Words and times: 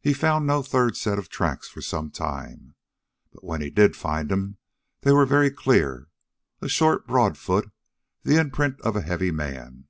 He 0.00 0.12
found 0.12 0.44
no 0.44 0.60
third 0.60 0.96
set 0.96 1.20
of 1.20 1.28
tracks 1.28 1.68
for 1.68 1.80
some 1.80 2.10
time, 2.10 2.74
but 3.30 3.44
when 3.44 3.60
he 3.60 3.70
did 3.70 3.94
find 3.94 4.28
them, 4.28 4.56
they 5.02 5.12
were 5.12 5.24
very 5.24 5.52
clear 5.52 6.08
a 6.60 6.66
short, 6.66 7.06
broad 7.06 7.38
foot, 7.38 7.70
the 8.24 8.40
imprint 8.40 8.80
of 8.80 8.96
a 8.96 9.02
heavy 9.02 9.30
man. 9.30 9.86